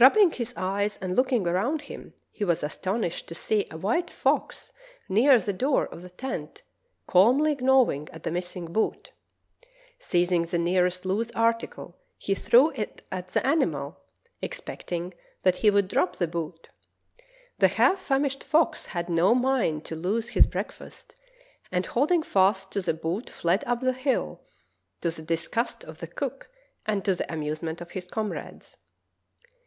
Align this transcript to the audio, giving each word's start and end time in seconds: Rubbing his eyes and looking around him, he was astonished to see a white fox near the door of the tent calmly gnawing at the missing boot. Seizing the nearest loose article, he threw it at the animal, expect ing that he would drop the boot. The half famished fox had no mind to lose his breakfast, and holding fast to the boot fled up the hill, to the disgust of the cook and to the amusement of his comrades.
Rubbing 0.00 0.32
his 0.32 0.52
eyes 0.56 0.98
and 1.00 1.14
looking 1.14 1.46
around 1.46 1.82
him, 1.82 2.14
he 2.32 2.42
was 2.42 2.64
astonished 2.64 3.28
to 3.28 3.34
see 3.36 3.68
a 3.70 3.78
white 3.78 4.10
fox 4.10 4.72
near 5.08 5.38
the 5.38 5.52
door 5.52 5.86
of 5.86 6.02
the 6.02 6.10
tent 6.10 6.64
calmly 7.06 7.54
gnawing 7.54 8.08
at 8.12 8.24
the 8.24 8.32
missing 8.32 8.72
boot. 8.72 9.12
Seizing 10.00 10.42
the 10.42 10.58
nearest 10.58 11.06
loose 11.06 11.30
article, 11.36 11.96
he 12.18 12.34
threw 12.34 12.70
it 12.72 13.02
at 13.12 13.28
the 13.28 13.46
animal, 13.46 14.00
expect 14.42 14.90
ing 14.90 15.14
that 15.44 15.54
he 15.54 15.70
would 15.70 15.86
drop 15.86 16.16
the 16.16 16.26
boot. 16.26 16.70
The 17.60 17.68
half 17.68 18.00
famished 18.00 18.42
fox 18.42 18.86
had 18.86 19.08
no 19.08 19.32
mind 19.32 19.84
to 19.84 19.94
lose 19.94 20.30
his 20.30 20.48
breakfast, 20.48 21.14
and 21.70 21.86
holding 21.86 22.24
fast 22.24 22.72
to 22.72 22.80
the 22.82 22.94
boot 22.94 23.30
fled 23.30 23.62
up 23.64 23.80
the 23.80 23.92
hill, 23.92 24.40
to 25.02 25.12
the 25.12 25.22
disgust 25.22 25.84
of 25.84 25.98
the 25.98 26.08
cook 26.08 26.50
and 26.84 27.04
to 27.04 27.14
the 27.14 27.32
amusement 27.32 27.80
of 27.80 27.92
his 27.92 28.08
comrades. 28.08 28.76